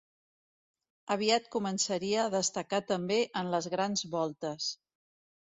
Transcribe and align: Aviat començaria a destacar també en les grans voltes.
Aviat 1.15 1.45
començaria 1.55 2.23
a 2.23 2.31
destacar 2.37 2.81
també 2.93 3.19
en 3.43 3.53
les 3.59 3.71
grans 3.75 4.09
voltes. 4.17 4.73